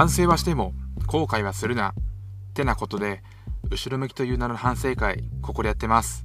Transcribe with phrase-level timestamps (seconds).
[0.00, 0.72] 反省はしても
[1.08, 1.90] 後悔はするな。
[1.90, 1.92] っ
[2.54, 3.22] てなことで
[3.70, 6.24] 後ろ向きという名の反省会ここでやってます。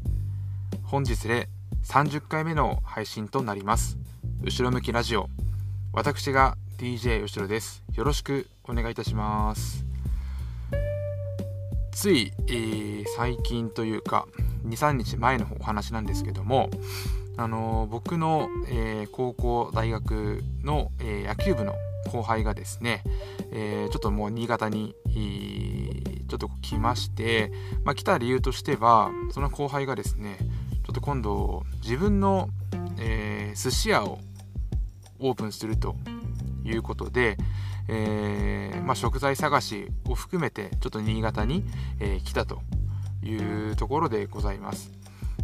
[0.86, 1.50] 本日で
[1.84, 3.98] 30回目の配信となります。
[4.42, 5.28] 後ろ向きラジオ。
[5.92, 7.84] 私が DJ 後ろです。
[7.94, 9.84] よろしくお願いいたします。
[11.92, 14.26] つい、えー、最近というか
[14.68, 16.70] 23日前のお話なんですけども
[17.36, 21.74] あのー、僕の、えー、高校大学の、え野球部の
[22.06, 23.04] 後輩がですね、
[23.52, 24.96] えちょっともう新潟に、
[26.28, 27.52] ちょっと来まして、
[27.84, 30.38] まあ、来た理由としてはその後輩がですね
[30.86, 32.50] ちょっと今度自分の、
[33.00, 34.20] え寿司屋を
[35.20, 35.96] オープンすると
[36.64, 37.38] いうことで、
[37.88, 41.64] えー、まあ、食材探しを含めてちょっと新潟に、
[42.00, 42.62] えー、来たと
[43.24, 44.92] いうところでございます。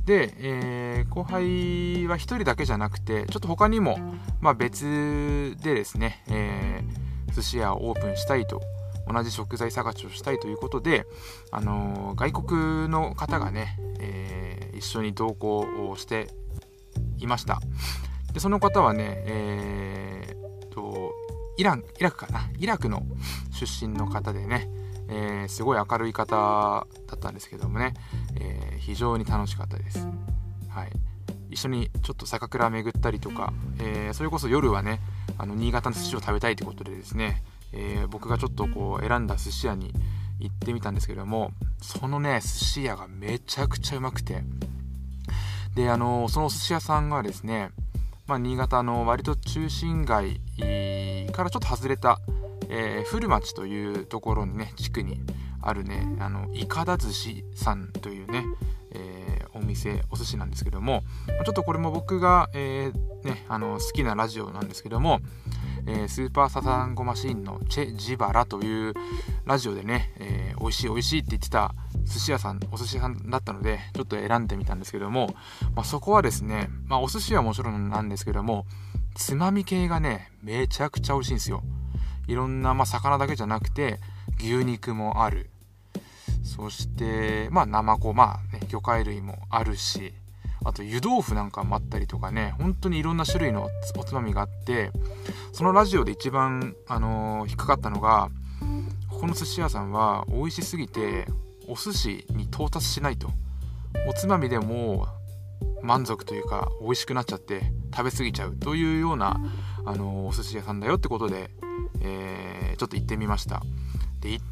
[0.05, 3.99] で、えー、後輩は1人だけじゃなくてちょっと他にも、
[4.39, 7.00] まあ、別でですね、えー、
[7.33, 8.61] 寿司屋をオープンしたいと
[9.07, 11.05] 同じ食材探しをしたいということで、
[11.51, 16.29] あのー、外国の方がね、えー、一緒に同行をして
[17.17, 17.59] いました。
[18.33, 21.11] でその方はね、えー、と
[21.57, 22.49] イランイラクかな？
[22.57, 23.03] イラクの
[23.51, 24.69] 出身の方でね、
[25.09, 27.93] えー、すごい明るい方だったんですけどもね、
[28.39, 30.07] え、非常に楽しかったです。
[30.69, 30.91] はい、
[31.51, 34.99] 一緒にちょっと酒蔵巡ったりとか、えー、それこそ夜はね
[35.37, 39.93] あの新潟の寿司を食べたいということでですね、え僕がちょっとこう選んだ寿司屋に
[40.39, 44.43] 行ってみたんですけれどもそのね寿司屋がめちゃくちゃうまくて
[45.75, 47.71] であのその寿司屋さんがですね
[48.31, 50.39] まあ、新潟の割と中心街
[51.33, 52.17] からちょっと外れた、
[52.69, 55.19] えー、古町というところにね地区に
[55.61, 58.45] あるねあのいかだ寿司さんというね、
[58.93, 59.20] えー、
[59.61, 61.03] お店お寿司なんですけども
[61.45, 65.19] ちょっとこれも僕が、えー、ね、あの好きなラジオなんですけども、
[65.87, 68.93] えー、スーパーサザンゴマシーンのチェ・ジバラという
[69.45, 75.35] ラジオでね、えー、美味しい美味しいって言ってた寿司屋さんお寿司屋さんだったのでちょっと選んでみたんですけども、
[75.75, 78.65] まあ、そこはですね、まあ、お寿司はもちろんなんですけども
[79.15, 81.63] つまみ系がねめちゃくちゃ美味しいんですよ。
[82.27, 83.99] いろんな、まあ、魚だけじゃなくて
[84.39, 85.49] 牛肉もある。
[86.43, 90.13] そしてまあナマコまあね魚介類もあるし
[90.63, 94.91] あと湯豆腐なんかもあったりとかね本当にいろんな種類のおつまみがあって
[95.51, 98.29] そのラジオで一番、あのー、引っかかったのが
[99.09, 101.25] ここの寿司屋さんは美味しすぎて
[101.67, 103.29] お寿司に到達しないと。
[104.07, 105.07] おつまみでも
[105.81, 107.61] 満足というか美味しくなっちゃって
[107.95, 108.55] 食べ過ぎちゃう。
[108.55, 109.39] というような、
[109.85, 111.51] あのー、お寿司屋さんだよってことで、
[112.01, 113.61] えー、ちょっと行ってみました。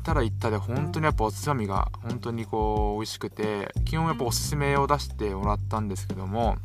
[0.09, 6.57] ったら行ったで本当にやっぱおつまみが本当にこう美味しくて基本やっぱおすすめを出してもらったんですけども、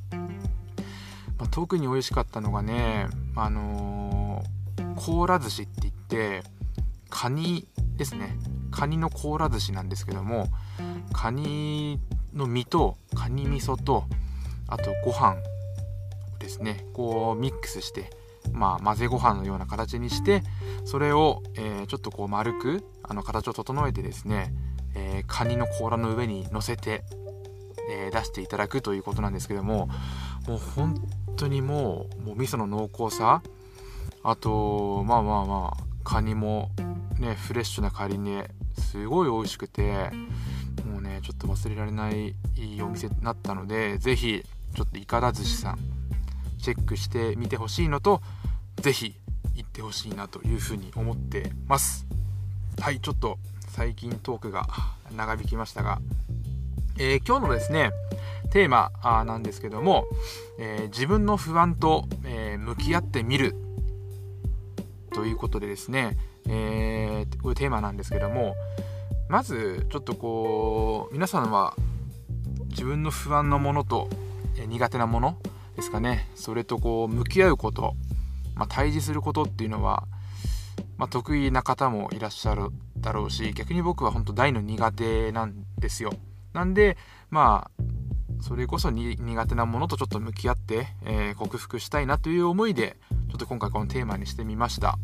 [1.38, 3.06] まあ、特に美味しかったのがね
[3.36, 6.42] あのー、甲羅寿司って言って
[7.10, 7.66] カニ
[7.96, 8.36] ですね。
[8.72, 10.48] カニの甲羅寿司なんですけども
[11.12, 12.00] カニ
[12.32, 14.04] の身とカニ味噌と
[14.66, 15.36] あとご飯
[16.40, 16.84] ですね。
[16.92, 18.10] こうミックスして
[18.52, 20.42] まあ混ぜご飯のような形にして
[20.84, 24.52] それを、え、ちょっとこう丸くあの形を整えてですね、
[24.94, 27.04] えー、カニの甲羅の上に乗せて、
[27.90, 29.88] え、出していただくということなんですけども
[30.46, 30.94] もう本
[31.36, 33.42] 当にもうもう味噌の濃厚さ
[34.22, 36.70] あとまあまあまあカニも
[37.18, 40.10] ねフレッシュなカニねすごい美味しくて
[40.86, 44.44] もうねちょっと忘れられないいいお店になったので是非
[44.74, 45.93] ちょっといかだ寿司さん
[46.64, 48.22] チェックしてみてほしいのと
[48.76, 49.14] 是非
[49.54, 52.06] 行ってほしいなというふうに思ってます。
[52.80, 53.36] はいちょっと
[53.68, 54.66] 最近トークが
[55.14, 56.00] 長引きましたが、
[56.98, 57.90] えー、今日のですね
[58.50, 58.90] テーマ
[59.26, 60.06] なんですけども、
[60.58, 63.54] えー、自分の不安と、えー、向き合ってみる
[65.12, 66.16] ということでですね、
[66.48, 68.56] えー、こういうテーマなんですけども
[69.28, 71.76] まずちょっとこう皆さんは
[72.68, 74.08] 自分の不安のものと、
[74.58, 75.38] え苦手なもの
[75.76, 76.28] ですかね。
[76.34, 77.94] それとこう向き合うこと、
[78.54, 80.04] まあ、対峙することっていうのは、
[80.96, 82.68] まあ、得意な方もいらっしゃる
[82.98, 86.12] だろうし逆に僕は本当大の苦手なんですよ。
[86.52, 86.96] なんで
[87.30, 87.84] まあ
[88.40, 92.96] それこそ苦手なものとちょっと向き合って、えー、克服したいなという思いで
[93.30, 94.98] ちょっと今回このテーマにしてみました。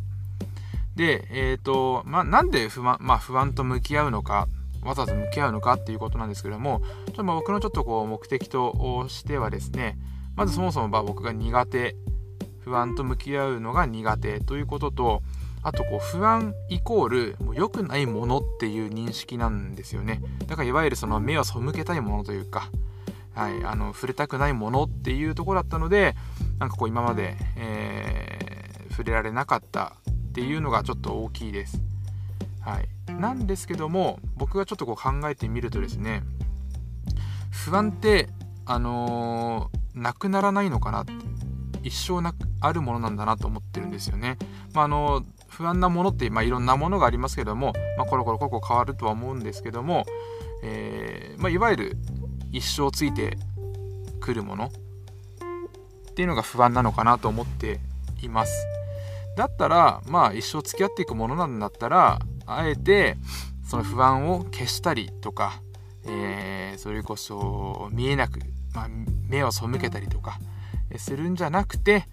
[0.96, 4.49] でえっ、ー、と、まあ、なんで不安,、まあ、不安と向き合うのか
[4.82, 9.99] わざわざ向き合うのかっていうことなんですけどもちょっとま僕のちょっとこう目的としてはですね
[10.40, 11.96] まずそもそも僕が苦手
[12.60, 15.22] 不安と向き合うのが苦手ということと
[15.62, 20.22] あとこう不安イコールもう良くないものっていう認識なんですよね。
[20.46, 22.70] だからいわゆるその目を背けたいものというか、
[23.34, 26.16] はい、あの触れたくないものっていうところだったので
[26.58, 31.82] なんかこう今まで、えー、触れられなかったっていうのがちょっと大きいです。
[32.62, 36.22] はい、なんですけども僕がちょっとこう考えてみるとですね
[37.50, 38.31] 不安って
[38.64, 41.12] あのー、なくならないのかなって
[41.82, 44.37] 一生なあるものなんだなと思ってるんですよね。
[44.75, 50.04] まあ、あの不安なものって、まあ、いろんなものがありますけども、まあ、コロコロコロコロ変わるとは思うんですけども、
[50.62, 51.96] えー、まあ、いわゆる
[52.52, 53.37] 一生ついて
[54.20, 57.81] くるものっていうのが不安なのかなと思って
[58.22, 58.66] います。
[59.36, 63.16] だったら、まあ一生付き合っていくものなんだったら、あえて
[63.64, 65.62] その不安を消したりとか、
[66.04, 68.40] えー、それこそ見えなく、
[68.75, 68.88] まあ、
[69.31, 70.38] 目を背けたりとか
[70.97, 72.06] するんじゃなくて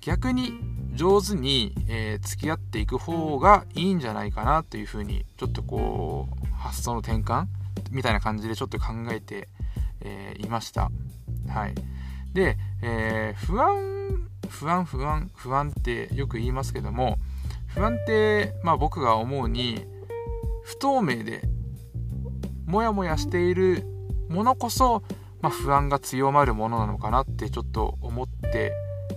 [0.00, 0.52] 逆に
[0.94, 7.46] 上手に、え、付き合っていく方がいいんじゃないかなというふうにちょっとこう発想の転換
[7.90, 9.48] みたいな感じでちょっと考えて、
[10.00, 10.90] えー、いました。
[11.48, 11.74] はい、
[12.32, 17.18] で、えー、不安不安不安不安ってよく言いますけども
[17.66, 19.84] 不安って、まあ、僕が思うに
[20.64, 21.42] 不透明で
[22.64, 23.84] モヤモヤしている
[24.28, 25.02] ものこそ、
[25.40, 28.72] まあ、不安が強まるものなのかなってちょっと思って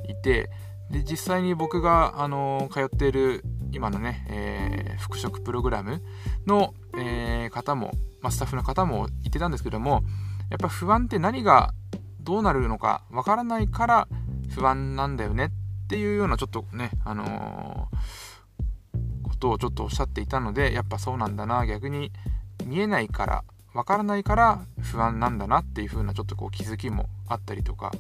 [0.08, 0.50] いて
[0.92, 6.02] で実際に僕が、あの、通っている今のね、えー、復職プログラム
[6.48, 10.04] の、えー、方も、まあ、スタッフの方も言ってたんですけども
[10.50, 11.74] やっぱ不安って何が
[12.22, 14.08] どうなるのかわからないから
[14.50, 22.12] 不安なんだよねっていうようなちょっとね、あのー、ことをちょっとおっしゃっていたのでやっぱそうなんだな逆に
[22.66, 23.44] 見えないから
[23.80, 27.94] わからないから不安なんだなっていう風なちょっとこう気づきもあったりとか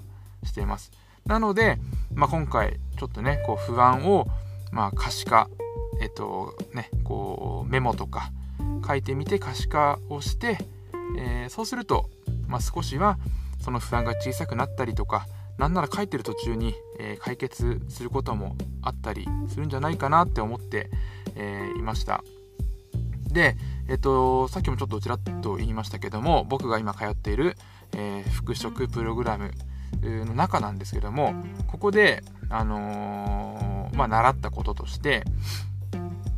[0.43, 0.91] しています。
[1.25, 1.77] なので、
[2.13, 4.27] まあ、今回ちょっとねこう不安を
[4.73, 5.49] まあ可視化
[6.01, 8.29] えっとねこうメモとか
[8.85, 10.57] 書いてみて可視化をして、
[11.17, 12.09] えー、そうすると、
[12.45, 13.17] まあ、少しは
[13.61, 15.27] その不安が小さくなったりとか
[15.57, 20.89] なんなら書いてる途中に、えー、解決することもあったりするんじゃないかなって思って、
[21.35, 22.21] えー、いました
[23.31, 23.55] で、
[23.87, 27.55] えっ、とさっきもちょっとちらっと言いましたけども僕が今通っている、
[27.95, 29.51] え復職プログラム
[30.01, 31.33] の中なんですけども
[31.67, 35.23] ここで、あのー、まあ、習ったこととして、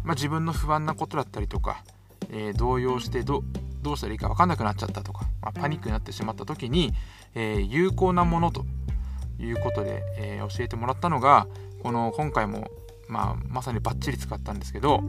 [0.04, 1.84] まあ、自分の不安なことだったりとか、
[2.32, 3.44] えー、動揺してど
[3.82, 6.94] どうしたらいいか分かんなくなっちゃったとか、まあ、パニックになってしまった時に、
[7.34, 8.66] えー、有効なものと
[9.40, 11.48] いうことで、え教えてもらったのが
[11.82, 12.70] この今回も、
[13.08, 15.04] まあ、まさにバッチリ使ったんですけど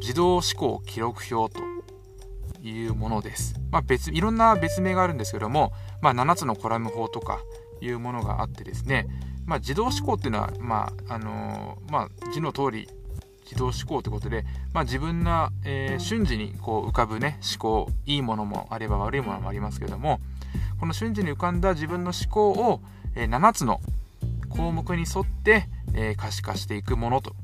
[0.00, 1.60] 自動思考記録表と
[2.62, 7.40] いうものです、まあ別、いろんな別名があるんですけども、まあ、7つのコラム法とか
[7.80, 9.06] いうものがあってですね、
[9.46, 12.88] まあ、自動思考っていうのは、まああのー、まあ、字の通り
[13.44, 20.20] 自動思考ということで、まあ、自分が、えー、瞬時にこう浮かぶね思考いいものもあれば悪いものもありますけども
[20.80, 22.80] この瞬時に浮かんだ自分の思考を、
[23.14, 23.80] えー、7つの
[24.48, 27.34] 項目に沿って、えー、可視化していくものと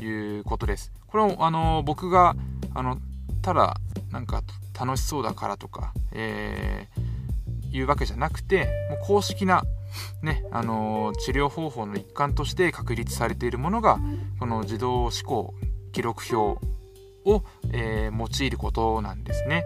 [0.00, 0.92] いうことです。
[1.12, 2.34] これはあの僕が
[2.74, 2.98] あの
[3.42, 3.76] ただ
[4.10, 4.42] なんか
[4.78, 9.62] 楽しそうだからとか、えー、いうわけじゃなくてもう公式な
[10.22, 13.98] ねあの、治療方法の一環として確立されているものが
[14.40, 15.52] この自動思考
[15.92, 16.58] 記録表
[17.26, 19.64] を、えー、用いることなんですね。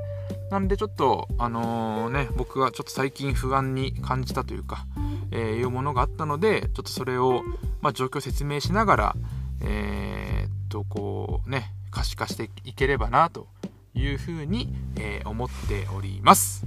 [0.50, 4.86] なんでちょっとあのー、ね僕がちょっと最近不安に感じたというか、
[5.30, 7.42] えー、いうものがあったのでちょっとそれを、
[7.80, 9.16] まあ、状況を説明しながら
[9.60, 10.35] えー、
[10.76, 13.46] とこうね可視化していければなと
[13.94, 16.66] いうふうに、えー、思っております。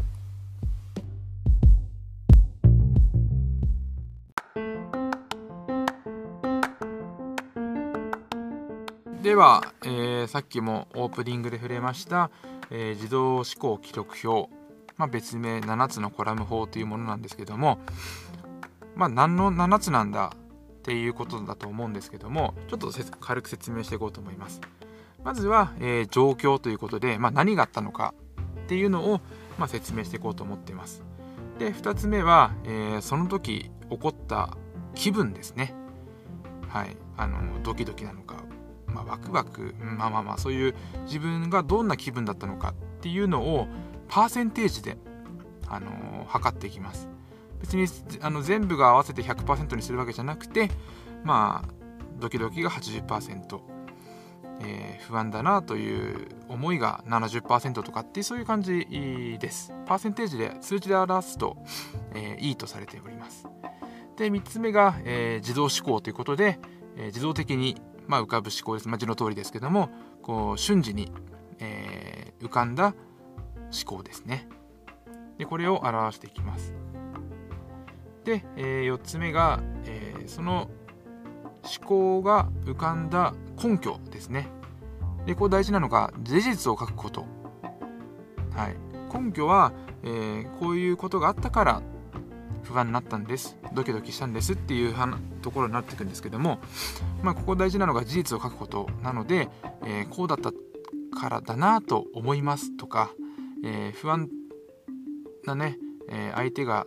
[9.21, 12.31] では、えー、さっきもオープニングで触れました、
[12.71, 14.49] えー、自動思考記録表、
[14.97, 17.77] まあ、別名7つのコラム法というものなんですけども、
[18.95, 20.33] まあ、何の7つなんだ
[20.89, 24.59] っていうことだと思うんですけどもちょっと軽く説明していこうと思います。
[25.23, 28.15] まずは、えー、状況ということで、まあ、何があったのか
[28.63, 29.21] っていうのを、
[29.59, 31.03] まあ、説明していこうと思っています。
[31.59, 34.57] で2つ目は、えー、その時起こった
[34.95, 35.75] 気分ですね。
[36.67, 36.97] はい。
[37.17, 38.37] あのドキドキなのか
[38.87, 43.67] まあ、ワクワク、まあまあまあそういう自分がどんな気分だったのかっていうのを
[44.07, 44.97] パーセンテージで、
[45.67, 47.07] あのー、測っていきます。
[47.61, 47.87] 別に
[48.21, 50.69] あの全部が合わせて100%にするわけじゃなくて
[51.23, 51.69] まあ
[52.19, 53.59] ドキドキが80%、
[54.61, 59.73] えー、不安だなという思いが70%とかっていうそういう感じです。
[59.85, 61.57] パーセンテージで数字で表すと、
[62.13, 63.47] えー、いいとされております。
[64.17, 66.59] で3つ目が、えー、自動思考ということで、
[66.97, 69.89] えー、自動的にまあ、浮かぶ思考です、まあ、字の通りですけども
[70.23, 71.11] こう瞬時に、
[71.59, 72.95] えー、浮かんだ
[73.71, 74.47] 思考ですね。
[75.37, 76.73] でこれを表していきます。
[78.25, 80.69] で、えー、4つ目が、えー、その
[81.63, 84.47] 思考が浮かんだ根拠ですね。
[85.25, 87.25] でこう大事なのが事実を書くこと、
[88.55, 88.75] はい、
[89.13, 89.73] 根拠は、
[90.03, 91.81] えー、こういうことがあったから
[92.63, 93.57] 不安になったんです。
[93.73, 94.53] ドキドキしたんです。
[94.53, 94.95] っていう
[95.41, 96.59] ところになっていくんですけども、
[97.23, 99.49] まあ、ここ大事なのが事実を書くことなので、
[99.85, 100.51] えー、こうだった
[101.19, 103.11] からだなと思いますとか、
[103.63, 104.29] えー、不安
[105.45, 105.77] なね、
[106.09, 106.85] え、相手が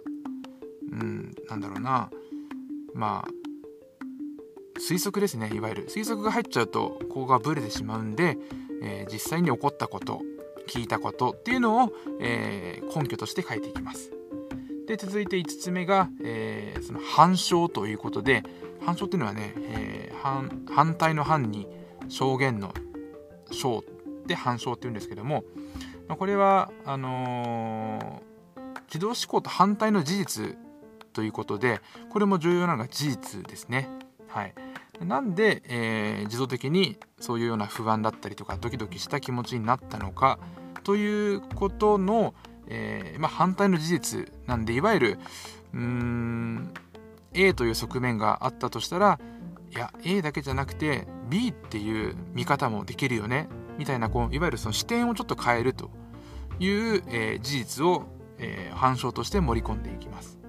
[0.93, 2.11] うんなんだろうな
[2.95, 3.31] まあ
[4.81, 8.37] 推測ですねいわゆる推測が入っちゃうとここがブレてしまうんで、
[8.83, 10.23] え実際に起こったこと
[10.67, 14.11] 聞いたことっていうのを、え根拠として書いていきます。
[14.87, 18.43] で続いて5つ目が、えー、その反証ということで
[18.85, 21.67] 反証っていうのはね、えー、反対の反に
[22.09, 22.75] 証言の
[23.51, 23.85] 証
[24.27, 25.45] で反証っていうんですけども、
[26.09, 30.59] まあ、これはあのー、自動思考と反対の事実
[31.13, 33.89] ということでこれも重要なのが事実ですね。
[34.29, 34.55] はい、
[35.05, 40.39] なんで、えー、自動的にそういうような不安だったりとかドキドキした気持ちになったのか
[40.85, 42.35] ということの、
[42.67, 45.19] えー、まあ、反対の事実なんでいわゆる
[45.75, 46.73] うーん
[47.35, 49.21] A という側面があったとしたら
[49.71, 55.91] いや A だけじゃなくて B っていう見方もできるよねみたいなこういわゆるその視点をちょっと変えると
[56.59, 58.05] いう、えー、事実を、
[58.39, 60.42] えー、反証として盛り込んでいきます。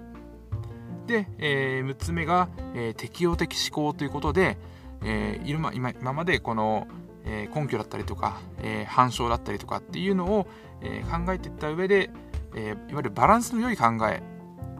[1.07, 4.57] で、えー、6つ目が、えー、適応的思考ということで、
[5.03, 6.88] えー、今今までこの、
[7.25, 10.48] え根拠だったりとか、え反証だったりとかっていうのを、
[10.81, 12.10] え考えていった上で、
[12.53, 14.22] えいわゆるバランスの良い考え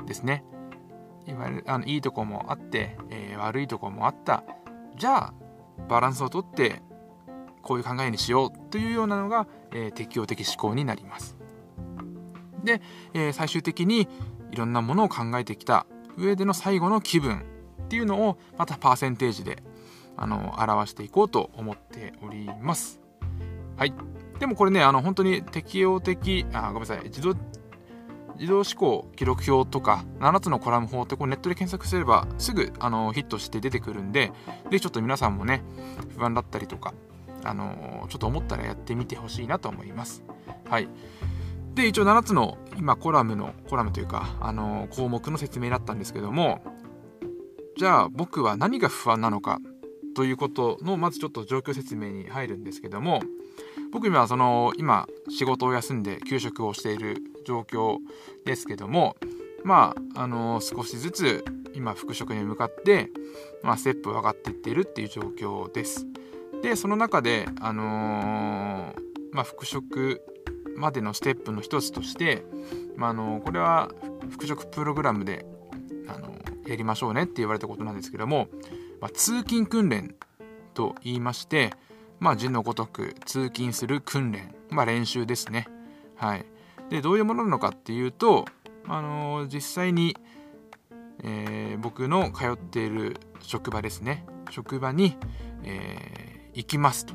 [0.06, 0.44] ですね。
[1.26, 4.44] いわゆるあのいいとこもあって、え悪いとこもあった。
[4.98, 5.34] じゃあ
[5.88, 6.82] バランスをとって
[7.62, 11.38] こういう考えにしようというようなのが、え適応的思考になります。
[12.64, 12.82] で、
[13.14, 14.10] え最終的に
[14.52, 15.86] いろんなものを考えてきた。
[16.18, 17.44] 上での最後の気分
[17.84, 19.64] っていうのをまたパーセンテージで
[20.16, 23.00] あの表していこうと思っております。
[23.78, 23.94] はい。
[24.40, 27.36] でもこれね、あの本当に適応的、あ、ごめんなさい、自動、
[28.36, 34.32] 自動思考記録表とか7つのコラム法ってこうネットで検索すればすぐあのヒットして出てくるんで、
[34.70, 35.64] ぜひちょっと皆さんもね、
[36.18, 36.94] 不安だったりとか、
[37.44, 40.24] あのちょっと思ったらやってみてほしいなと思います。
[40.70, 40.88] はい。
[41.76, 46.62] で、一応7つの今コラムの、コラムというか、あの項目の説明だったんですけども、
[47.76, 49.60] じゃあ僕は何が不安なのか
[50.16, 53.22] ということのまずちょっと状況説明に入るんですけども
[53.92, 57.98] 僕今その今仕事を休んで休職をしている状況
[58.46, 59.16] ですけども
[59.64, 63.10] まああの少しずつ今復職に向かって、
[63.64, 66.06] まあ、ステップを上がっていっているっていう状況です。
[66.62, 68.96] でその中であのー、
[69.32, 70.22] まあ、復職
[70.76, 72.44] までのステップの一つとして、
[72.96, 73.92] まあ、あのこれは
[74.30, 75.46] 復職プログラムで
[76.08, 76.36] あの
[76.68, 78.48] やりましょうねって言われたことなんですけども
[79.04, 80.16] まあ、通勤訓練
[80.74, 81.74] と言いまして、
[82.22, 85.68] まあ、字のごとく通勤する訓練、まあ、練習ですね。
[86.16, 86.46] はい、
[86.90, 88.46] でどういうものなのかっていうと、
[88.88, 90.16] あの、実際に、
[91.22, 95.18] えー、僕の通っている職場ですね職場に、
[95.66, 97.14] えー、行きますと。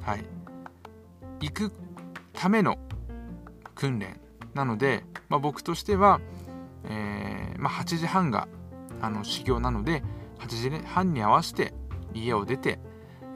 [0.00, 0.24] はい、
[1.40, 1.72] 行く
[2.42, 2.76] ための
[3.76, 4.18] 訓練
[4.52, 6.20] なので、まあ、僕としては、
[6.86, 8.48] えーまあ、8時半が
[9.00, 10.02] あの修行なので、
[10.40, 11.72] 8時半に合わせて
[12.12, 12.80] 家を出て、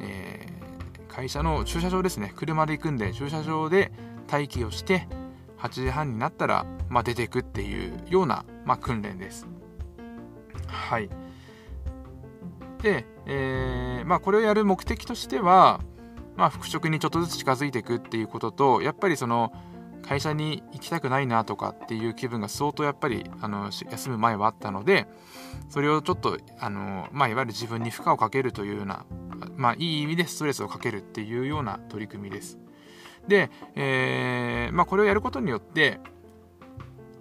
[0.00, 3.92] えー、会社の駐車場ですね車で行くんで駐車場で
[4.28, 5.06] 待機をして
[5.58, 9.46] 8時半になったら、まあ、出ていくっていうような、まあ、訓練です。
[10.66, 11.08] はい。
[12.82, 15.78] で、えー、まあ、これをやる目的としては、
[16.37, 19.52] まあ、復職にちょっとずつ近づいていくっていうこととやっぱりその
[20.02, 25.07] 会社に行きたくないなとかっていう気分が相当やっぱりあの休む前はあったので
[25.69, 29.05] それをちょっとあの、まあ、いわゆる自分に負荷をかけるというような、
[29.57, 32.59] まあ、いい意味でストレスをかけるっていうような取り組みです。
[33.26, 35.99] で、えーまあ、これをやることによって、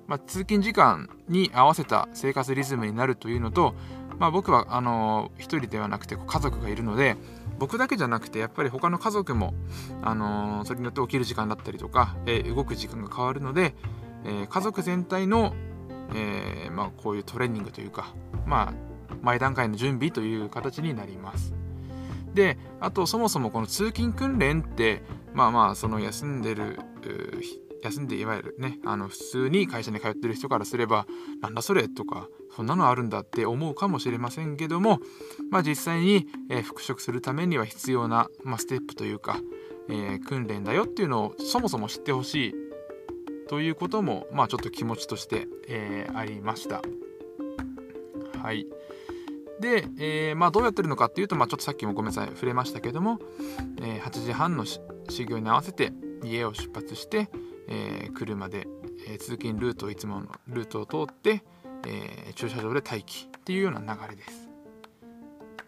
[0.05, 3.74] まあ、通勤時間に合わせた生活リズムになるというのと、
[4.19, 7.17] まあ、僕はあの一人ではなくて家族がいるので
[7.59, 9.53] 僕だけじゃなくてやっぱり他の家族も、
[10.01, 13.75] あのー、それによって起きる時間だったりとか、えー、動く時間が変わるので、
[14.25, 15.53] えー、家族全体の、
[16.13, 18.13] えまあ、こういうトレーニングというか、
[18.45, 21.53] まあ、前段階の準備という形になります。
[22.33, 25.01] であとそもそもこの通勤訓練って
[25.33, 26.77] まあまあその休んでる
[27.81, 31.07] 休んでいわゆるねあの普通に会社に通ってる人からすれば
[31.41, 35.01] なんだそれとかそんなのあるんだって思うかもしれませんけども、
[35.51, 39.39] まあ、実際に、えー、復職するためには必要な、まあ、ステップというか、
[39.89, 42.55] えー、訓練だよっていうのをそもそも知ってほしい
[43.50, 46.81] ということも、まあ、ちょっと気持ちとして、えー、ありました。
[48.41, 48.67] はい。
[49.59, 53.19] で、えー、まあ、どうやってるのかっていうと、まあ、ちょっとさっきもごめんなさい触れましたけども、
[53.81, 55.91] えー、8時半の始業に合わせて
[56.24, 57.29] 家を出発して、
[57.67, 58.67] えー、車で、
[59.07, 61.43] え通勤ルートをいつものルートを通って、
[61.85, 64.49] え駐車場で待機っていうような流れです。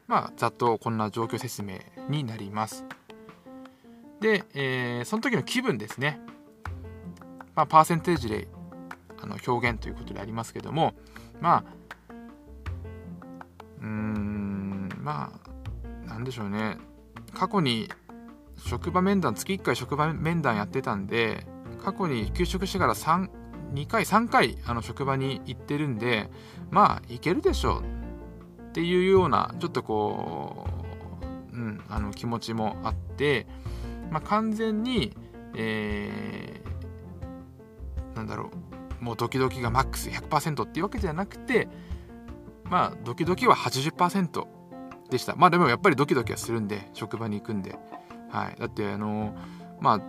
[0.08, 2.86] まあ、ざっとこんな状況説明になります。
[4.22, 6.20] で、えその時の気分ですね。
[7.56, 8.48] まあ、パーセンテージで
[9.22, 10.94] あの表現ということでありますけども、
[11.42, 11.64] まあ、
[13.82, 15.34] うーん、ま
[16.06, 16.78] あ、なんでしょうね。
[17.34, 17.90] 過去に
[18.58, 21.46] 職場面談、月1回職場面談やってたんで、
[21.84, 23.30] 過去に休職してから3、
[23.78, 26.30] 2回、3回、あの職場に行ってるんで、
[26.72, 27.82] まあ、いけるでしょう
[28.70, 30.68] っていうような、ちょっとこ
[31.54, 33.48] う、うん、あの気持ちもあって、
[34.12, 35.16] まあ、完全に、
[35.56, 38.52] えー、なんだろ
[39.02, 41.68] う、もうドキドキがマックス100%っていうわけじゃなくて、
[42.66, 44.46] まあ、ドキドキは80%
[45.10, 45.36] でした。
[45.36, 47.76] まあでもやっぱりドキドキはするんで、職場に行くんで。
[48.30, 48.60] はい。
[48.60, 49.36] だって、あの
[49.80, 50.02] まあ、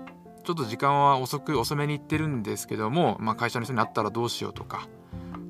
[0.49, 4.89] ちょっと時間は遅く、遅めに行ってるんですけども、まあ、会社の人に会ったらどうしようとか、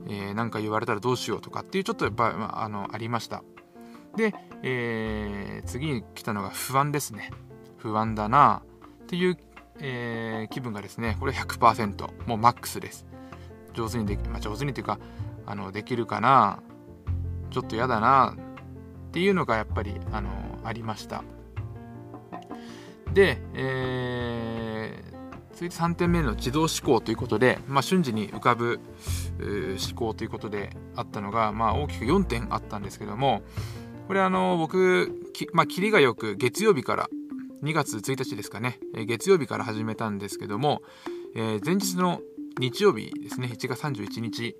[0.09, 3.45] えー、か言われたらどうしようとかっていうちょっとやっぱ、まあ、あの、ありました。
[4.17, 7.31] で、えー、次に来たのが不安ですね。
[7.77, 8.63] 不安だな
[9.05, 9.39] っていう、
[9.79, 13.07] えー、気分がですね、これ100%、もうマックスです。
[13.75, 14.99] 上手にでき、まあ、上手にというか、
[15.47, 16.59] あの、できるかな
[17.53, 20.29] ちょっと嫌だなっていうのがやっぱり、あの、
[20.65, 21.23] ありました。
[23.15, 24.28] で、えー、
[25.59, 28.79] 続いて3点目の自動思考ということで、まあ、瞬時に浮かぶ
[29.41, 33.43] 思考ということであったのが、まあ、大きく4点あったんですけども、
[34.07, 37.09] これあの、僕、きまあ、キリがよく月曜日から
[37.65, 40.83] 2月1日ですかね、月曜日から始めたんですけども、
[41.35, 42.21] えー、前日の
[42.61, 44.55] 日曜日ですね、1月31日、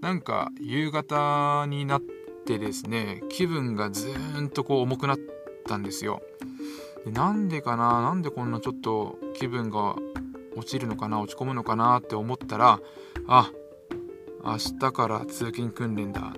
[0.00, 2.02] なんか夕方になっ
[2.46, 5.18] てですね、気分がずーんとこう重くなっ
[5.68, 6.20] たんですよ。
[7.06, 9.96] なんでかななんでこんなちょっと気分が
[10.56, 12.80] 落ちるのかな落ち込むのかなって思ったら、
[13.26, 13.50] あ、
[14.44, 16.34] 明日から通勤訓練だ。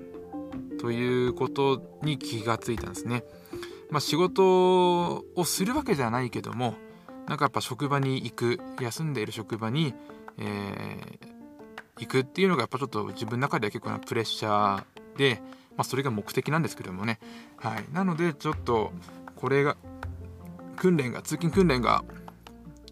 [0.81, 3.25] ということに気がついたんですね。
[3.91, 6.75] まあ、仕事をするわけじゃないけども
[7.29, 9.95] なんかやっぱ職場に行く休んでいる職場に、
[10.37, 15.41] えー、行くっていうのがやっぱちょっと自分の中では結構なプレッシャーで、
[15.77, 17.21] まあ、それが目的なんですけどもね、
[17.57, 18.93] はい、なのでちょっと
[19.37, 19.77] これが
[20.77, 22.05] 訓練が通勤訓練が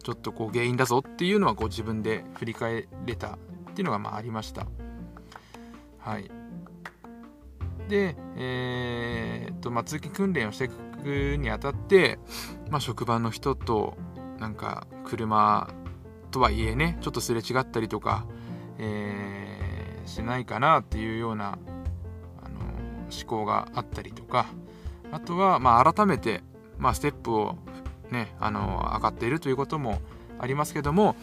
[0.03, 3.39] ちょっとこう原因だぞっていうのはこう自分で振り返れたっ
[3.75, 4.67] ていうのがまあありました。
[5.99, 6.31] はい
[7.89, 12.19] で、えー、っとま、通勤訓練をしていくにあたって、
[12.71, 13.97] まあ、職場の人と
[14.39, 15.69] なんか車
[16.31, 18.25] とはいえねちょっとすれ違ったりとか、
[18.79, 21.59] えー、しないかなっていうような
[22.43, 22.61] あの
[23.11, 24.47] 思考があったりとか
[25.11, 26.43] あとは、まあ、改めて、
[26.79, 27.59] まあ、ステップを
[28.13, 30.01] ねあの上がっているということも
[30.39, 31.17] ありますけども、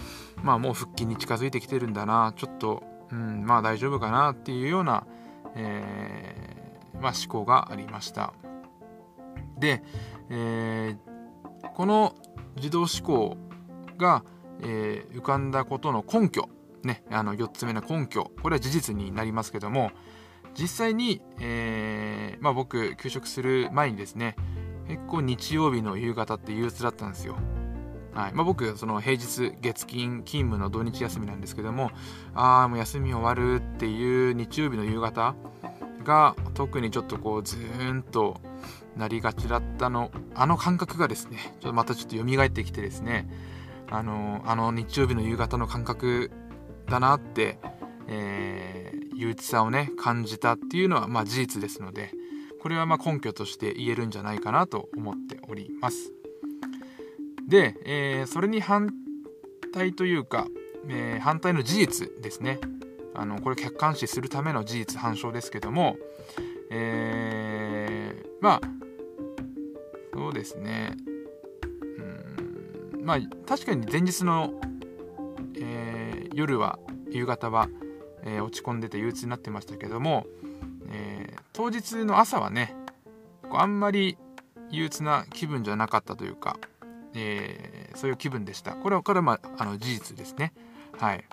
[0.43, 5.05] まあ、もう復帰に近づいてきてるんだなちょっと、うん、まあ大丈夫かなっていうような、
[5.55, 8.33] えー、まあ、思考がありました。
[9.57, 9.83] で、
[10.29, 12.15] えー、この
[12.55, 13.37] 自動思考
[13.97, 14.23] が、
[14.61, 16.47] えー、浮かんだことの根拠、
[16.83, 19.91] ね、あの4つ目の根拠これは事実になりますけども
[20.57, 24.35] 実際に、えー、まあ、僕休職する前にですね
[24.89, 27.37] 結構日曜日の夕方って憂鬱だったんですよ。
[28.13, 31.91] はいまあ、僕その平日月金勤務の土日休みなんですけども
[32.33, 35.35] ああもう休み終わるっていう日曜日の夕方
[36.03, 38.41] が特にちょっとこうずーんと
[38.97, 43.29] なりがちだったのあの感覚がですねちょっとまたちょっと蘇ってきてですね
[43.91, 46.31] あのあの日曜日の夕方の感覚
[46.87, 47.59] だなって、
[48.07, 52.11] えー、憂鬱さをね感じたっていうのはまあ事実ですので
[52.59, 56.13] これはま根拠として言えるんじゃないかなと思っております。
[57.47, 58.93] で、えー、それに反
[59.73, 60.47] 対というか、
[60.87, 62.59] えー、反対の事実ですね。
[63.15, 65.97] あのこれ客観視するための事実反証ですけども、
[66.69, 68.61] えー、まあ
[70.13, 70.95] そうですね。
[72.97, 74.53] うんまあ確かに前日の、
[75.55, 76.77] えー、夜は
[77.09, 77.67] 夕方は、
[78.23, 80.27] えー、落ち込んでて憂鬱になってましたけども、
[80.91, 82.75] えー、当日の朝はね
[83.51, 84.17] あんまり
[84.71, 86.57] 憂鬱な気分じゃなかったというか、
[87.15, 88.73] えー、そういう気分でした。
[88.73, 90.53] これはこれは、まあ、あの事実ですね。
[90.97, 91.25] はい。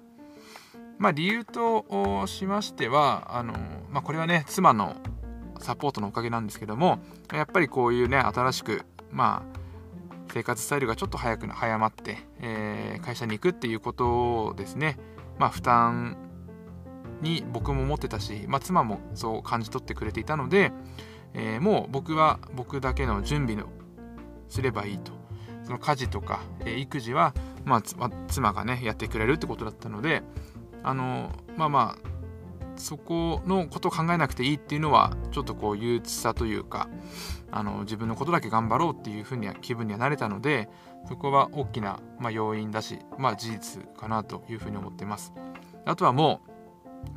[0.98, 3.52] まあ理由としましてはあの、
[3.90, 4.96] まあ、これはね妻の
[5.58, 6.98] サポートのおかげなんですけども
[7.32, 9.58] やっぱりこういうね新しくまあ
[10.32, 14.98] 生活スタイルがちょっと早く早まって、えー、会社に行くっていうことをですね
[15.38, 16.16] まあ負担
[17.20, 20.72] に僕も思ってたし、まあ、妻もそう感じ取ってくれていたので、
[21.34, 23.68] えー、もう僕は僕だけの準備の
[24.48, 25.12] すればいいと。
[25.64, 30.22] その家事とか、えー、育児は、まあ、妻がねやってくれるってことだったので
[30.84, 32.16] あのまあまあ
[32.76, 36.88] そこのことを考えなくていいっていうのはちょっとこう憂鬱さというか
[37.50, 40.68] あの自分のことだけ頑張ろうっていうふうには気分にはなれたので
[41.08, 45.32] そこは大きな、まあ、要因だし、まあ、事実かなというふうに思ってます。
[45.84, 46.50] あとはもう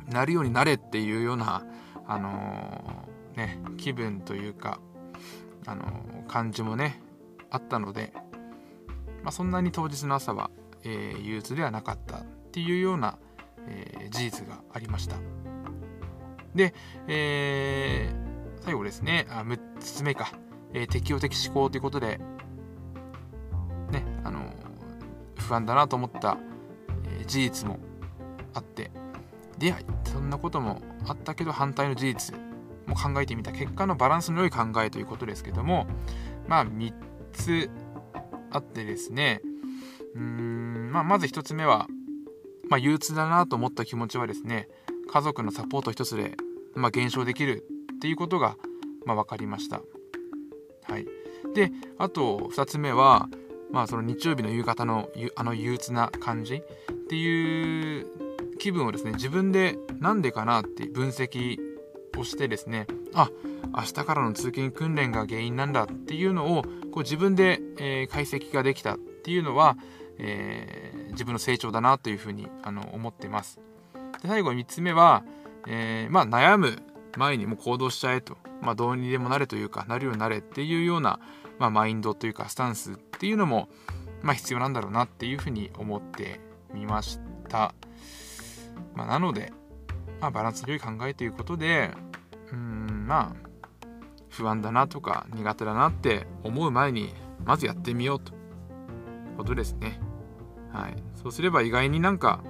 [0.08, 1.64] なるようになれっていうような
[2.06, 4.80] あのー、ね気分というか
[5.66, 7.00] あのー、感じもね
[7.50, 8.12] あったので、
[9.22, 10.50] まあ、そんなに当日の朝は、
[10.84, 13.18] え、憂鬱ではなかったっていうような、
[13.66, 15.16] え事実がありました。
[16.54, 16.74] で、
[17.08, 18.08] え
[18.60, 20.32] 最後ですねあ6つ目か、
[20.72, 22.20] え適応的思考ということで
[23.90, 24.52] ねあの
[25.36, 26.38] 不安だなと思った、
[27.04, 27.78] え事実も
[28.54, 28.90] あって
[29.60, 32.36] でそんなこともあったけど反対の事実。
[32.86, 35.86] も考えてみた結果のバランスの良い考えということですけども。
[36.48, 36.92] まあ3
[37.32, 37.70] つ
[38.50, 39.40] あってですね。
[40.14, 41.86] うーん、まあ、まず1つ目は、
[42.68, 44.68] まあ、憂鬱だなと思った気持ちはですね
[45.08, 46.36] 家族のサポート一つで、
[46.74, 48.56] まあ、減少できるっていうことが、
[49.06, 49.82] まあ、分かりました。
[50.84, 51.06] はい、
[51.54, 53.28] であと2つ目は、
[53.70, 56.60] まあ、その日曜日の夕方のあの憂鬱な感じっ
[57.08, 58.06] ていう
[58.60, 61.58] 気分をですね自分で何でかなって分析
[62.16, 63.30] をしてですねあ
[63.74, 69.76] 明日からの通勤訓練が原因なんだっていうのをこう自分で、え、解析ができたっていうのは、
[70.18, 73.60] えー、自分の成長だなというふうにあの思ってます
[74.22, 75.24] で最後3つ目は、
[75.66, 76.82] えー、まあ、悩む
[77.16, 81.20] 前にも行動しちゃえと、まあ、どうにでもなれというかなるようになれっていうような、
[81.58, 83.68] まあ、マインドというかスタンスっていうのも、
[84.22, 86.40] ま、必要なんだろうなっていうふうに思って
[86.74, 87.18] みまし
[87.48, 87.74] た。
[88.94, 89.52] まあ、なので、
[90.20, 91.90] まあ、バランスの良い考えということで
[92.52, 93.50] うんまあ
[94.28, 97.12] 不安だなとか苦手だなって思う前に
[97.44, 98.32] まずやってみようと
[99.36, 99.98] ことですね。
[100.72, 102.44] はい、そうすれば意外になんか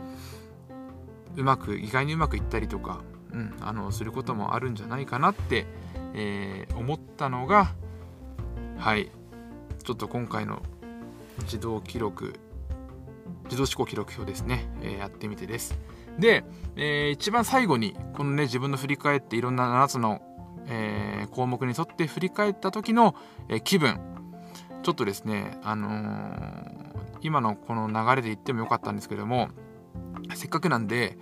[1.37, 3.01] うまく意外にうまくいったりとか、
[3.33, 5.67] うん、あのすることもあるんじゃないかなって、
[6.15, 7.75] えー、思ったのが
[8.77, 9.11] はい
[9.83, 10.63] ちょっと今回の
[11.43, 12.35] 自動記録
[13.45, 15.79] 自動思考記録表ですね、えー、やってみてです。
[16.21, 16.45] で、
[16.77, 20.23] えー、一番最後にこのね自分の振り返っていろんな7つの、
[20.67, 23.15] えー、項目に沿って振り返った時の、
[23.49, 24.01] えー、気分。
[24.83, 25.91] ちょっとですねあの、
[27.21, 29.51] 今のこの流れで言ってもよかったんですけども
[30.35, 31.19] せっかくなんで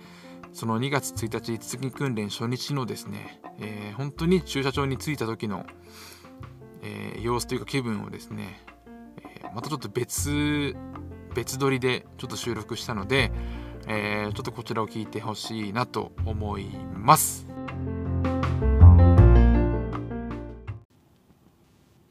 [0.53, 5.65] その2月1日通勤訓練初日のですね、えー、本当に駐車場に着いた時の、
[6.81, 8.65] えー、様子というか気分をですね、
[9.41, 10.75] えー、またちょっと別
[11.35, 13.31] 別撮りでちょっと収録したので、
[13.91, 17.47] えー、ちょっとこちらを聞いてほしいなと思います。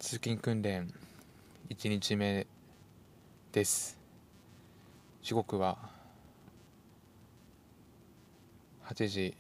[0.01, 0.93] 通勤訓練
[1.71, 2.49] 1日目
[3.53, 3.97] です。
[5.23, 5.79] 時刻は
[8.87, 9.37] 8時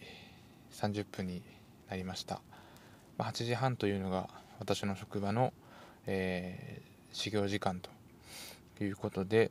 [0.70, 1.42] 30分に
[1.90, 2.40] なりました。
[3.18, 5.52] 8時半というのが私の職場の、
[6.06, 9.50] えー、始業時間ということで、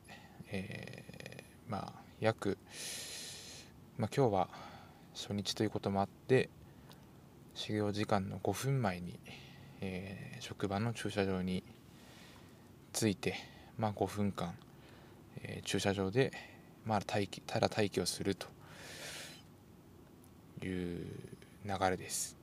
[0.51, 2.57] えー、まあ約、
[3.99, 4.49] まあ、今日は
[5.13, 6.49] 初日ということもあって
[7.53, 9.19] 始業時間の5分前に、
[9.81, 11.63] えー、職場の駐車場に
[12.91, 13.35] 着いて、
[13.77, 14.55] まあ、5分間、
[15.43, 16.31] えー、駐車場で、
[16.85, 18.47] まあ、待機ただ待機をすると
[20.63, 21.05] いう
[21.65, 22.35] 流れです、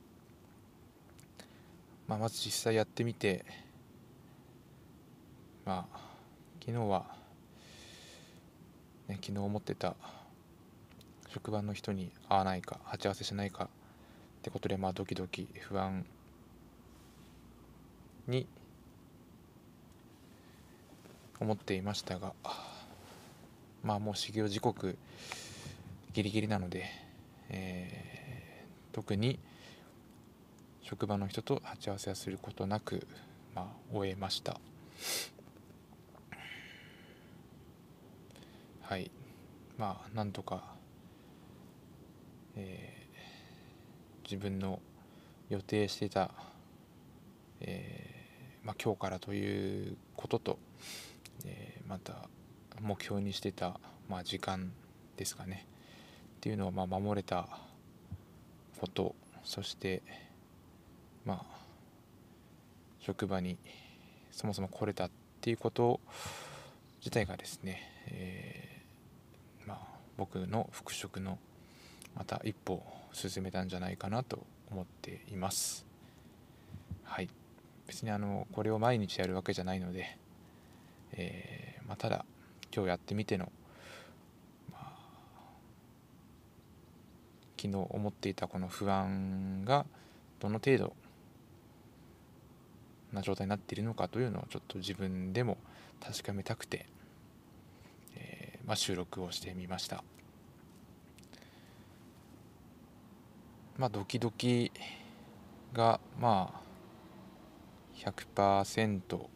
[2.07, 3.43] まあ、まず実際やってみて
[5.65, 5.99] まあ
[6.61, 7.24] 昨日は
[9.07, 9.95] ね、昨日思ってた
[11.29, 13.67] 職場の人に会わないか鉢合わせしないかっ
[14.41, 16.05] てことでまあドキドキ不安
[18.27, 18.47] に
[21.39, 22.33] 思っていましたが
[23.83, 24.97] まあもう始業時刻
[26.13, 26.85] ギリギリなので、
[27.49, 29.37] えー、特に
[30.81, 33.05] 職場の人と鉢合わせはすることなく、
[33.53, 34.59] まあ、終えました。
[38.87, 39.09] はい。
[39.79, 40.63] まあなんとか、
[42.55, 44.79] えー、自分の
[45.49, 46.29] 予定していた、
[47.61, 50.59] えー、まあ、今日からということと、
[51.45, 52.29] えー、また
[52.79, 54.71] 目標にしてた、まあ、時間
[55.17, 55.65] ですかね。
[56.35, 57.49] っていうのをまあ守れた
[58.79, 60.03] ことそして
[61.25, 61.45] まあ
[62.99, 63.57] 職場に
[64.29, 65.09] そもそも来れたっ
[65.41, 65.99] ていうこと
[66.99, 68.64] 自体がですね、えー
[70.17, 71.37] 僕の復職の
[72.15, 75.85] また一歩進めたんじゃないかなと思っています。
[77.03, 77.29] はい。
[77.87, 80.17] 別にあのこれを毎日やるわけじゃないので、
[81.13, 82.25] えー、まあ、ただ
[82.73, 83.51] 今日やってみての、
[84.71, 84.93] まあ、
[87.57, 89.85] 昨日思っていたこの不安が
[90.39, 90.93] どの程度
[93.13, 95.57] な状態になっているのかというのをちょっと自分でも
[96.01, 96.85] 確かめたくて、
[98.65, 100.03] まあ、収録をしてみました。
[103.77, 104.71] まあドキドキ
[105.73, 106.65] がまあ
[107.97, 109.27] 100%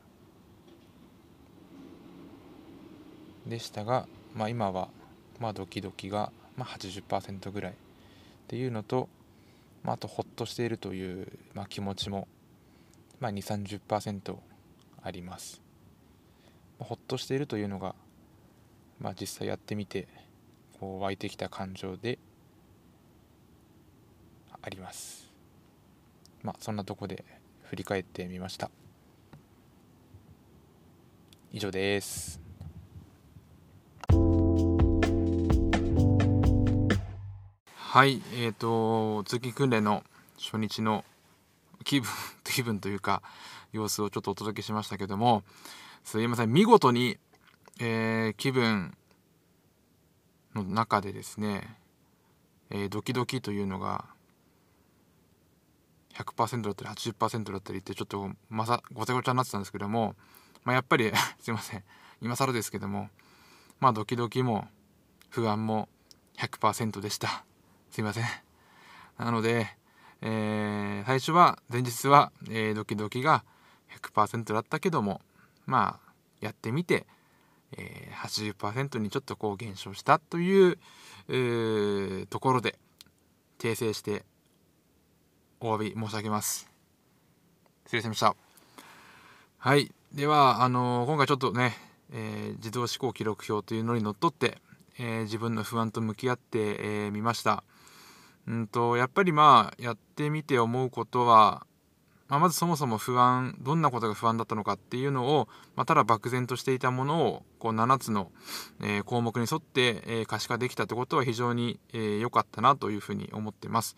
[3.48, 4.90] でしたが、まあ、今は
[5.40, 7.76] まあドキドキがまあ80%ぐらいっ
[8.48, 9.10] ていうのと、
[9.84, 12.28] まあ、あとほっとしているという、まあ、気持ちも、
[13.20, 14.38] まあ、2 3 0
[15.02, 15.62] あります、
[16.80, 17.96] まあ、ほっとしているというのが、
[19.00, 20.08] まあ、実際やってみて
[20.80, 22.20] こう湧いてきた感情で
[24.62, 25.32] あります。
[26.44, 27.24] まあそんなとこで
[27.64, 28.70] 振り返ってみました。
[31.52, 32.42] 以上です。
[37.76, 40.04] はいえっ、ー、と通勤訓練の
[40.38, 41.06] 初日の
[41.84, 42.10] 気分
[42.44, 43.22] 気分というか
[43.72, 45.44] 様子をちょっとお届けしましたけども
[46.04, 46.52] すいません。
[46.52, 47.18] 見事に、
[47.82, 48.98] えー、気分
[50.54, 51.78] の中でですね、
[52.70, 54.06] えー、ドキドキというのが
[56.14, 60.16] 100%だったり80%だったりってちょっとまさごちゃごちゃになってたんですけども、
[60.66, 61.84] まあ、やっぱり すいません。
[62.22, 63.10] 今更ですけども
[63.80, 64.68] まあドキドキも
[65.30, 65.88] 不安も
[66.38, 67.46] 100%でした。
[67.92, 68.26] すいません。
[69.18, 69.78] なので、
[70.22, 73.46] えー、最初は前日は、えー、ドキドキが
[74.02, 75.22] 100%だったけども
[75.66, 77.08] まあやってみて、
[77.78, 80.78] えー、80%にちょっとこう減少したという、
[81.28, 82.78] えー、ところで
[83.60, 84.24] 訂正して
[85.60, 86.70] お詫び申し上げます。
[87.86, 88.36] 失礼しました。
[89.58, 89.92] はい。
[90.14, 91.76] では、あのー、今回ちょっとね、
[92.12, 94.58] えー、自動思考記録表というのにのっとって、
[94.98, 97.64] えー、自分の不安と向き合ってみ、えー、ました。
[98.48, 101.68] うんと、やっぱりまあ、やってみて思うことは、
[102.30, 108.32] まあ、まずそもそも不安、どんなことが不安だったのかっていうのを、まあ、ただ漠然としていたものを、こう7つの、
[108.82, 113.96] え項目に沿って、え可視化できたってことは非常に良、えー、かったなというふうに思ってます。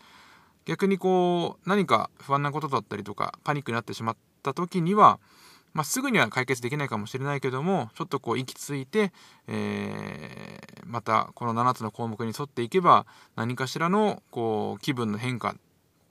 [0.64, 5.18] 逆にこう何か不安なことだったりとかパニックになってしまった時には、
[5.72, 9.12] まあ、すぐには解決できないかもしれないけどもちょっとこう息ついて、
[9.48, 15.56] えー、またこの7つの項目に沿っていけば何かしらのこう気分の変化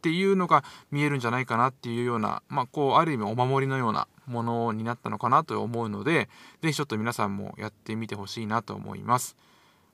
[0.01, 6.27] っていうのが見えるんじゃないかなっていうような、まあ、こうある意味お守りのようなものになったのかなと思うので
[6.63, 9.37] 是非ちょっと皆さんもやってみてほしいなと思います。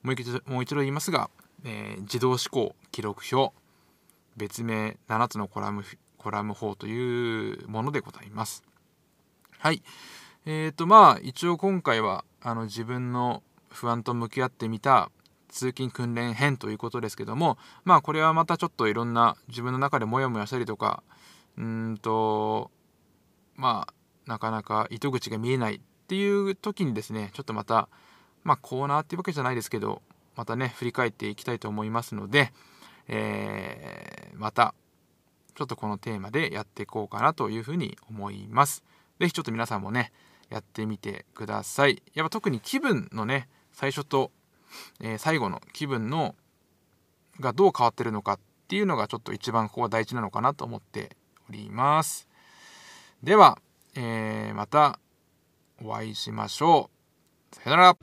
[0.04, 1.30] もう一度もう一度言いますが、
[1.65, 3.54] えー、自動思考記録表
[4.38, 5.84] 別名7つのコラム
[6.17, 8.63] コラム法というものでございます。
[9.60, 9.84] はい。
[10.46, 15.12] えーとまあ一応今回はあの自分の不安と向き合ってみた
[15.50, 21.04] 通勤訓練編ということですけどもまあこれはまたちょっといろんな自分の中でモヤモヤしたりとか
[21.58, 22.72] うんと
[23.56, 27.90] まあなかなか糸口が見えないっていう時にですねちょっとまた
[28.44, 30.02] まあコーナーっていうわけじゃないですけど
[30.36, 32.52] またね振り返っていきたいと思いますので
[33.08, 34.74] えー、また
[35.56, 38.84] ちょっとこのテーマでやっていこうかなというふうに思います。
[39.20, 40.12] 是非ちょっと皆さんもね
[40.50, 42.04] やってみてください。
[42.14, 44.32] やっぱ特に気分のね最初と、
[44.99, 46.36] えー、最後の気分の
[47.39, 51.15] がどう変わってるのかっていうのがちょっと一番ここは大事なのかなと思って
[51.49, 52.27] おります。
[53.23, 53.60] では、
[53.95, 54.99] えー、また
[55.84, 56.89] お会いしましょ
[57.51, 57.56] う。
[57.56, 57.97] さよなら。